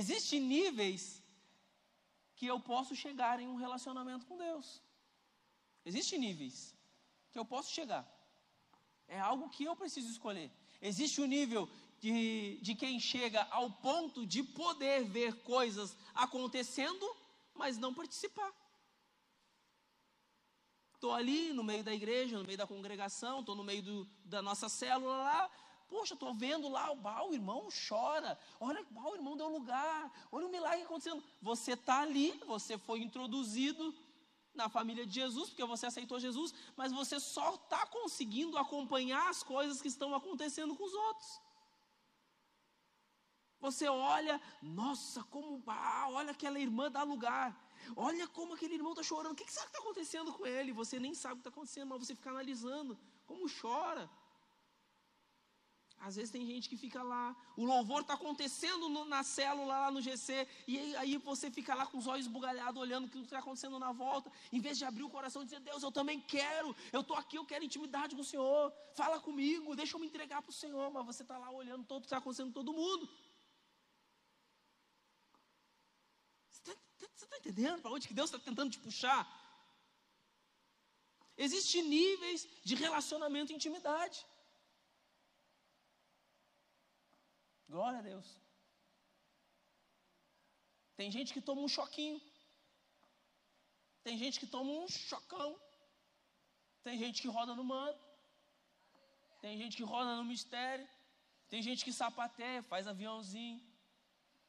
[0.00, 1.02] Existem níveis
[2.36, 4.66] que eu posso chegar em um relacionamento com Deus.
[5.86, 6.74] Existem níveis
[7.30, 8.04] que eu posso chegar.
[9.06, 10.50] É algo que eu preciso escolher.
[10.82, 11.70] Existe o um nível
[12.00, 17.06] de, de quem chega ao ponto de poder ver coisas acontecendo,
[17.54, 18.52] mas não participar.
[20.94, 24.42] Estou ali no meio da igreja, no meio da congregação, estou no meio do, da
[24.42, 25.50] nossa célula lá.
[25.88, 26.90] Poxa, estou vendo lá,
[27.22, 28.36] o, irmão chora.
[28.58, 30.10] Olha, o irmão deu lugar.
[30.32, 31.22] Olha o milagre acontecendo.
[31.40, 33.94] Você está ali, você foi introduzido
[34.56, 39.42] na família de Jesus, porque você aceitou Jesus, mas você só está conseguindo acompanhar as
[39.42, 41.40] coisas que estão acontecendo com os outros.
[43.60, 47.48] Você olha, nossa, como, ah, olha aquela irmã dá lugar.
[47.94, 49.32] Olha como aquele irmão está chorando.
[49.32, 50.72] O que, que será que está acontecendo com ele?
[50.72, 54.10] Você nem sabe o que está acontecendo, mas você fica analisando como chora.
[55.98, 59.90] Às vezes tem gente que fica lá, o louvor está acontecendo no, na célula lá
[59.90, 63.18] no GC, e aí, aí, você fica lá com os olhos bugalhados, olhando o que
[63.18, 66.20] está acontecendo na volta, em vez de abrir o coração e dizer, Deus, eu também
[66.20, 70.06] quero, eu estou aqui, eu quero intimidade com o Senhor, fala comigo, deixa eu me
[70.06, 72.72] entregar para o Senhor, mas você está lá olhando todo o que está acontecendo todo
[72.72, 73.08] mundo.
[76.50, 79.26] Você está tá entendendo para onde que Deus está tentando te puxar?
[81.36, 84.24] Existem níveis de relacionamento e intimidade.
[87.68, 88.28] Glória a Deus.
[90.96, 92.20] Tem gente que toma um choquinho.
[94.02, 95.58] Tem gente que toma um chocão.
[96.82, 98.04] Tem gente que roda no manto.
[99.40, 100.88] Tem gente que roda no mistério.
[101.48, 103.60] Tem gente que sapateia, faz aviãozinho.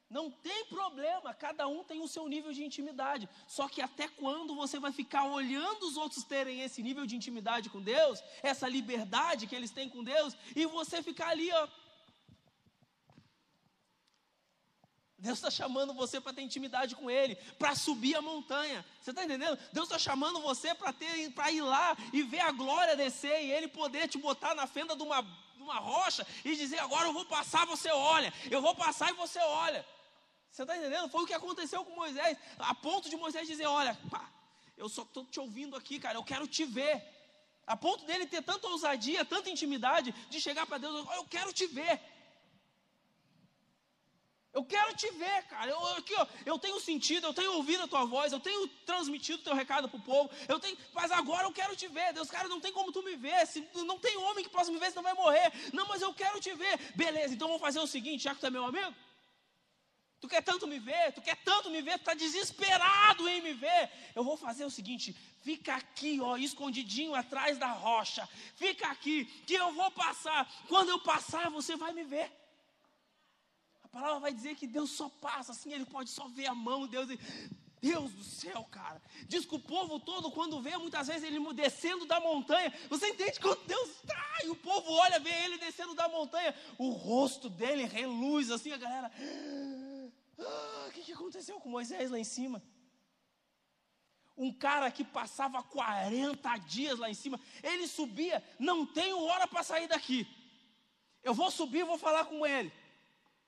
[0.09, 3.27] Não tem problema, cada um tem o seu nível de intimidade.
[3.45, 7.69] Só que até quando você vai ficar olhando os outros terem esse nível de intimidade
[7.69, 11.67] com Deus, essa liberdade que eles têm com Deus, e você ficar ali, ó,
[15.19, 18.85] Deus está chamando você para ter intimidade com Ele, para subir a montanha.
[19.01, 19.57] Você está entendendo?
[19.73, 24.07] Deus está chamando você para ir lá e ver a glória descer e Ele poder
[24.07, 27.65] te botar na fenda de uma, de uma rocha e dizer: agora eu vou passar,
[27.65, 28.31] você olha.
[28.51, 29.83] Eu vou passar e você olha.
[30.51, 31.09] Você está entendendo?
[31.09, 34.29] Foi o que aconteceu com Moisés, a ponto de Moisés dizer: olha, pá,
[34.77, 37.03] eu só estou te ouvindo aqui, cara, eu quero te ver.
[37.65, 41.65] A ponto dele ter tanta ousadia, tanta intimidade, de chegar para Deus: eu quero te
[41.65, 41.99] ver.
[44.57, 45.69] Eu quero te ver, cara.
[45.69, 49.39] Eu, aqui, ó, eu tenho sentido, eu tenho ouvido a tua voz, eu tenho transmitido
[49.39, 50.31] o teu recado para o povo.
[50.47, 52.11] Eu tenho, mas agora eu quero te ver.
[52.11, 53.45] Deus, cara, não tem como tu me ver.
[53.45, 55.51] Se, não tem homem que possa me ver, senão vai morrer.
[55.73, 56.75] Não, mas eu quero te ver.
[56.95, 58.95] Beleza, então vamos fazer o seguinte, já que tu é meu amigo.
[60.19, 63.53] Tu quer tanto me ver, tu quer tanto me ver, tu está desesperado em me
[63.53, 63.91] ver.
[64.15, 68.27] Eu vou fazer o seguinte: fica aqui, ó, escondidinho atrás da rocha.
[68.55, 70.51] Fica aqui, que eu vou passar.
[70.67, 72.46] Quando eu passar, você vai me ver.
[73.87, 76.85] A palavra vai dizer que Deus só passa assim, ele pode só ver a mão
[76.85, 77.19] de Deus.
[77.79, 79.01] Deus do céu, cara.
[79.27, 82.73] Diz que o povo todo, quando vê, muitas vezes ele descendo da montanha.
[82.89, 84.39] Você entende quando Deus está?
[84.43, 86.53] E o povo olha, vê ele descendo da montanha.
[86.77, 89.09] O rosto dele reluz assim, a galera.
[90.37, 92.61] Ah, o que, que aconteceu com Moisés lá em cima?
[94.35, 99.63] Um cara que passava 40 dias lá em cima, ele subia, não tenho hora para
[99.63, 100.27] sair daqui.
[101.23, 102.71] Eu vou subir, vou falar com ele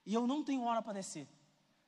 [0.06, 1.28] e eu não tenho hora para descer.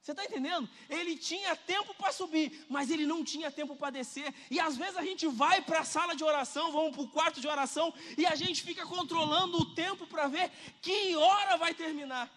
[0.02, 0.68] Você está entendendo?
[0.90, 4.34] Ele tinha tempo para subir, mas ele não tinha tempo para descer.
[4.50, 7.40] E às vezes a gente vai para a sala de oração, vamos para o quarto
[7.40, 10.50] de oração, e a gente fica controlando o tempo para ver
[10.82, 12.32] que hora vai terminar.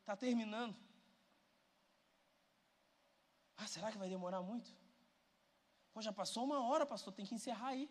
[0.00, 0.76] Está terminando.
[3.56, 4.70] Ah, será que vai demorar muito?
[5.92, 7.90] Pô, já passou uma hora, pastor, tem que encerrar aí.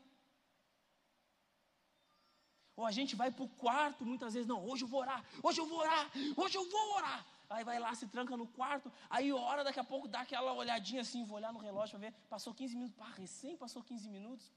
[2.78, 5.60] Ou a gente vai para o quarto, muitas vezes, não, hoje eu vou orar, hoje
[5.60, 6.12] eu vou orar,
[6.42, 7.26] hoje eu vou orar.
[7.50, 11.02] Aí vai lá, se tranca no quarto, aí ora, daqui a pouco dá aquela olhadinha
[11.02, 14.54] assim, vou olhar no relógio para ver, passou 15 minutos, pá, recém passou 15 minutos.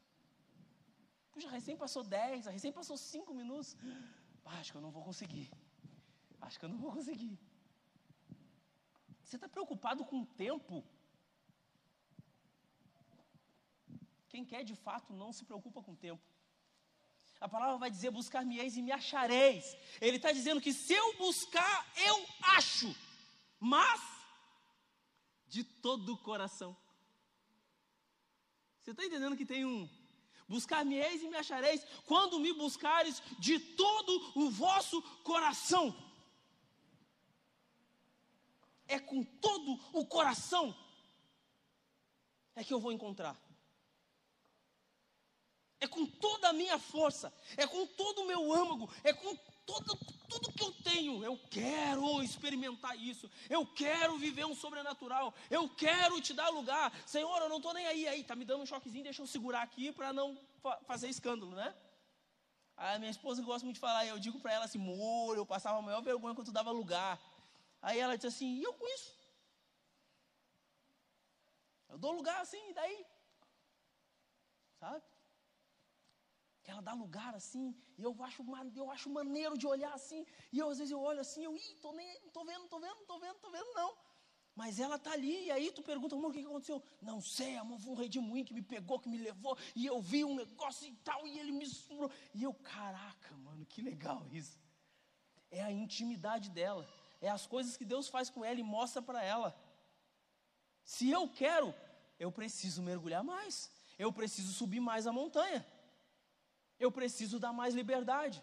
[1.32, 3.74] Puxa, recém passou 10, recém passou 5 minutos.
[4.44, 5.50] Pá, acho que eu não vou conseguir.
[6.42, 7.38] Acho que eu não vou conseguir.
[9.22, 10.84] Você está preocupado com o tempo?
[14.28, 16.29] Quem quer de fato não se preocupa com o tempo.
[17.40, 19.76] A palavra vai dizer: buscar-me-eis e me achareis.
[20.00, 22.26] Ele está dizendo que se eu buscar, eu
[22.56, 22.94] acho,
[23.58, 24.00] mas
[25.48, 26.76] de todo o coração.
[28.80, 29.88] Você está entendendo que tem um
[30.48, 35.96] buscar-me-eis e me achareis quando me buscares de todo o vosso coração.
[38.86, 40.76] É com todo o coração
[42.56, 43.36] é que eu vou encontrar
[45.80, 49.96] é com toda a minha força, é com todo o meu âmago, é com todo,
[50.28, 51.24] tudo que eu tenho.
[51.24, 56.92] Eu quero experimentar isso, eu quero viver um sobrenatural, eu quero te dar lugar.
[57.06, 59.62] Senhor, eu não estou nem aí, aí, tá me dando um choquezinho, deixa eu segurar
[59.62, 61.74] aqui para não fa fazer escândalo, né?
[62.76, 65.78] A minha esposa gosta muito de falar, eu digo para ela assim, amor, eu passava
[65.78, 67.20] a maior vergonha quando tu dava lugar.
[67.82, 69.18] Aí ela diz assim, e eu com isso?
[71.88, 73.06] Eu dou lugar assim, e daí?
[74.78, 75.02] Sabe?
[76.70, 78.44] Ela dá lugar assim, e eu acho,
[78.76, 81.74] eu acho maneiro de olhar assim, e eu às vezes eu olho assim, eu, ih,
[81.82, 83.96] tô nem, não tô vendo, não tô vendo, não tô vendo, não tô vendo, não.
[84.54, 86.82] Mas ela tá ali, e aí tu pergunta, amor, o que, aconteceu?
[87.00, 90.24] Não sei, amor, foi um redemoinho que me pegou, que me levou, e eu vi
[90.24, 92.10] um negócio e tal, e ele me surou.
[92.34, 94.58] E eu, caraca, mano, que legal isso.
[95.50, 96.86] É a intimidade dela,
[97.20, 99.56] é as coisas que Deus faz com ela e mostra para ela.
[100.84, 101.74] Se eu quero,
[102.18, 105.64] eu preciso mergulhar mais, eu preciso subir mais a montanha,
[106.84, 108.42] eu preciso dar mais liberdade.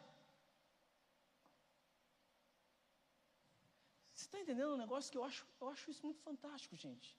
[4.13, 7.09] Você está entendendo um negócio que eu acho, eu acho isso muito fantástico, gente.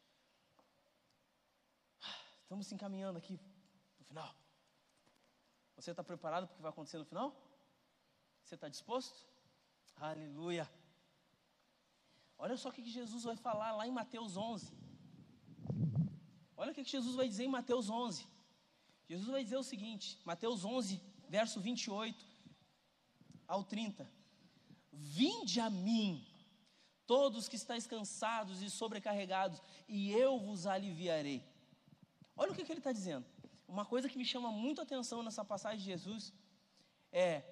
[2.43, 3.39] Estamos se encaminhando aqui
[3.99, 4.31] no final.
[5.77, 7.29] Você está preparado para o que vai acontecer no final?
[8.43, 9.19] Você está disposto?
[9.97, 10.66] Aleluia.
[12.39, 14.73] Olha só o que Jesus vai falar lá em Mateus 11.
[16.57, 18.27] Olha o que Jesus vai dizer em Mateus 11.
[19.09, 22.26] Jesus vai dizer o seguinte, Mateus 11, verso 28
[23.46, 24.11] ao 30.
[24.92, 26.26] Vinde a mim,
[27.06, 31.42] todos que estáis cansados e sobrecarregados, e eu vos aliviarei.
[32.36, 33.24] Olha o que, que ele está dizendo.
[33.66, 36.32] Uma coisa que me chama muito a atenção nessa passagem de Jesus
[37.11, 37.42] é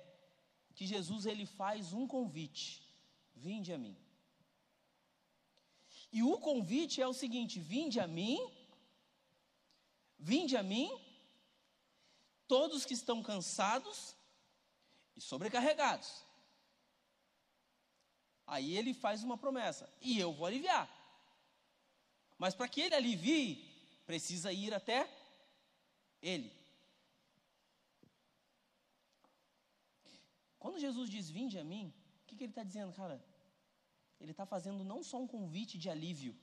[0.74, 2.82] que Jesus ele faz um convite:
[3.34, 3.96] vinde a mim.
[6.12, 8.38] E o convite é o seguinte: vinde a mim,
[10.18, 10.88] vinde a mim,
[12.48, 14.16] todos que estão cansados
[15.16, 16.24] e sobrecarregados.
[18.46, 20.88] Aí ele faz uma promessa: e eu vou aliviar.
[22.38, 23.64] Mas para que ele alivie,
[24.06, 25.10] precisa ir até
[26.22, 26.52] ele.
[30.58, 31.92] Quando Jesus diz: Vinde a mim,
[32.22, 33.24] o que, que ele está dizendo, cara?
[34.20, 36.34] Ele está fazendo não só um convite de alívio,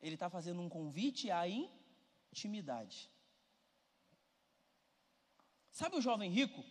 [0.00, 3.11] ele está fazendo um convite à intimidade.
[5.72, 6.62] Sabe o jovem rico?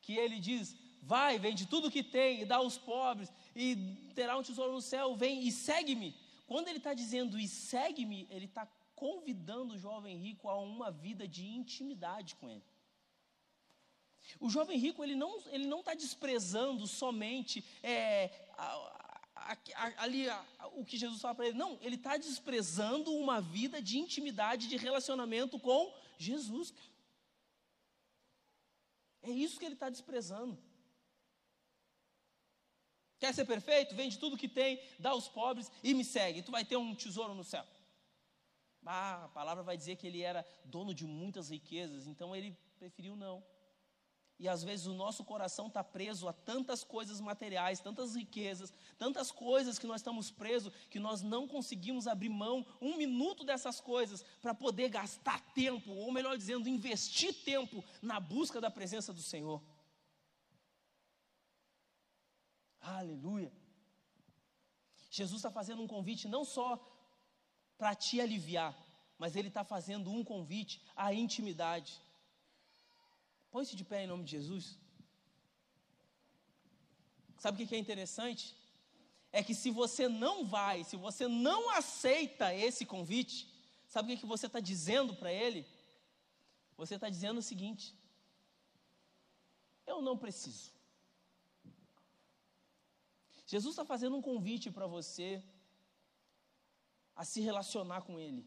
[0.00, 3.76] Que ele diz: Vai, vende tudo que tem e dá aos pobres, e
[4.14, 6.16] terá um tesouro no céu, vem e segue-me.
[6.46, 11.26] Quando ele está dizendo e segue-me, ele está convidando o jovem rico a uma vida
[11.28, 12.64] de intimidade com ele.
[14.38, 18.30] O jovem rico ele não ele não está desprezando somente é,
[19.98, 20.26] ali
[20.74, 21.58] o que Jesus fala para ele.
[21.58, 26.72] Não, ele está desprezando uma vida de intimidade, de relacionamento com Jesus.
[29.22, 30.58] É isso que ele está desprezando.
[33.18, 33.94] Quer ser perfeito?
[33.94, 36.42] Vende tudo que tem, dá aos pobres e me segue.
[36.42, 37.64] Tu vai ter um tesouro no céu.
[38.84, 43.14] Ah, a palavra vai dizer que ele era dono de muitas riquezas, então ele preferiu
[43.14, 43.44] não.
[44.38, 49.30] E às vezes o nosso coração está preso a tantas coisas materiais, tantas riquezas, tantas
[49.30, 54.24] coisas que nós estamos presos, que nós não conseguimos abrir mão um minuto dessas coisas
[54.40, 59.62] para poder gastar tempo, ou melhor dizendo, investir tempo na busca da presença do Senhor.
[62.80, 63.52] Aleluia.
[65.08, 66.84] Jesus está fazendo um convite não só
[67.78, 68.76] para te aliviar,
[69.18, 72.00] mas Ele está fazendo um convite à intimidade.
[73.52, 74.66] Põe-se de pé em nome de Jesus.
[77.42, 78.44] Sabe o que é interessante?
[79.30, 83.36] É que se você não vai, se você não aceita esse convite,
[83.86, 85.66] sabe o que você está dizendo para Ele?
[86.76, 87.94] Você está dizendo o seguinte:
[89.86, 90.72] eu não preciso.
[93.46, 95.44] Jesus está fazendo um convite para você
[97.14, 98.42] a se relacionar com Ele,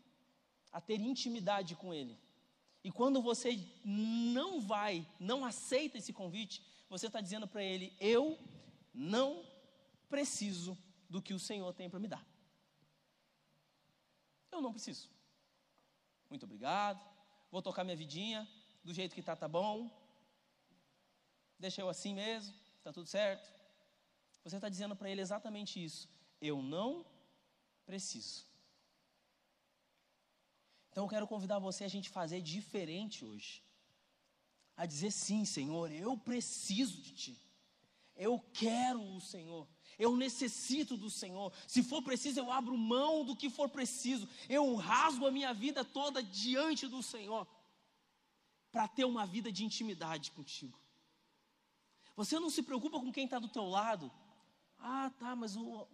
[0.72, 2.18] a ter intimidade com Ele.
[2.86, 3.50] E quando você
[3.84, 8.38] não vai, não aceita esse convite, você está dizendo para Ele: Eu
[8.94, 9.44] não
[10.08, 10.78] preciso
[11.10, 12.24] do que o Senhor tem para me dar.
[14.52, 15.10] Eu não preciso.
[16.30, 17.04] Muito obrigado.
[17.50, 18.48] Vou tocar minha vidinha
[18.84, 19.90] do jeito que está, tá bom.
[21.58, 23.52] Deixa eu assim mesmo, está tudo certo.
[24.44, 26.08] Você está dizendo para ele exatamente isso.
[26.40, 27.04] Eu não
[27.84, 28.46] preciso.
[30.96, 33.62] Então eu quero convidar você a gente fazer diferente hoje.
[34.78, 37.38] A dizer sim, Senhor, eu preciso de Ti.
[38.16, 39.68] Eu quero o Senhor.
[40.00, 41.52] Eu necessito do Senhor.
[41.68, 44.26] Se for preciso, eu abro mão do que for preciso.
[44.48, 47.46] Eu rasgo a minha vida toda diante do Senhor.
[48.72, 50.80] Para ter uma vida de intimidade contigo.
[52.16, 54.10] Você não se preocupa com quem está do teu lado.
[54.80, 55.86] Ah, tá, mas o,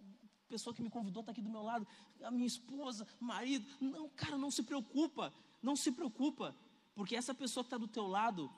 [0.52, 1.86] pessoa que me convidou está aqui do meu lado,
[2.22, 3.64] a minha esposa, marido.
[3.80, 5.32] Não, cara, não se preocupa,
[5.62, 6.54] não se preocupa,
[6.94, 8.50] porque essa pessoa que está do teu lado,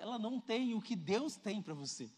[0.00, 2.08] ela não tem o que Deus tem para você.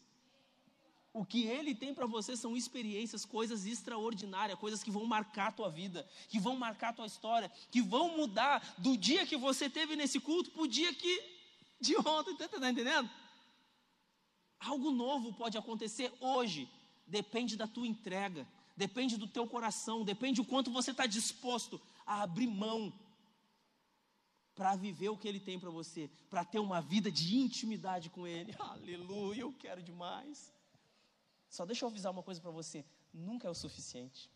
[1.21, 5.53] O que Ele tem para você são experiências, coisas extraordinárias, coisas que vão marcar a
[5.53, 9.71] tua vida, que vão marcar a tua história, que vão mudar do dia que você
[9.71, 11.15] teve nesse culto para o dia que
[11.81, 13.09] de ontem, está tá entendendo?
[14.61, 16.69] Algo novo pode acontecer hoje,
[17.07, 18.47] depende da tua entrega,
[18.79, 22.93] depende do teu coração, depende o quanto você está disposto a abrir mão
[24.55, 28.27] para viver o que Ele tem para você, para ter uma vida de intimidade com
[28.27, 28.55] Ele.
[28.59, 30.53] Aleluia, eu quero demais.
[31.51, 34.31] Só deixa eu avisar uma coisa para você: nunca é o suficiente.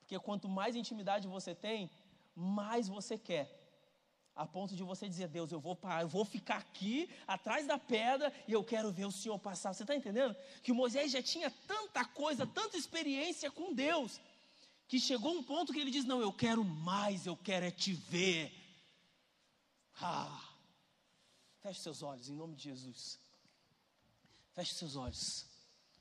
[0.00, 1.90] Porque quanto mais intimidade você tem,
[2.34, 3.46] mais você quer.
[4.36, 8.32] A ponto de você dizer, Deus, eu vou, eu vou ficar aqui atrás da pedra
[8.48, 9.72] e eu quero ver o Senhor passar.
[9.72, 10.34] Você está entendendo?
[10.62, 14.20] Que Moisés já tinha tanta coisa, tanta experiência com Deus,
[14.88, 17.92] que chegou um ponto que ele diz: Não, eu quero mais, eu quero é te
[17.92, 18.52] ver.
[20.00, 20.42] Ah,
[21.62, 23.20] feche seus olhos em nome de Jesus.
[24.52, 25.46] Feche seus olhos.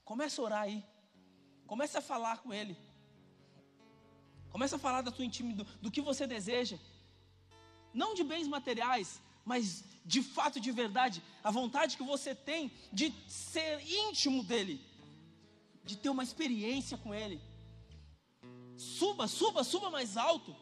[0.04, 0.84] Comece a orar aí.
[1.68, 2.76] Comece a falar com Ele.
[4.50, 6.78] Comece a falar da tua intimidade, do que você deseja.
[7.94, 13.14] Não de bens materiais, mas de fato, de verdade, a vontade que você tem de
[13.28, 14.82] ser íntimo dele,
[15.84, 17.40] de ter uma experiência com ele.
[18.78, 20.56] Suba, suba, suba mais alto.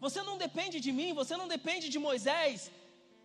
[0.00, 2.70] Você não depende de mim, você não depende de Moisés,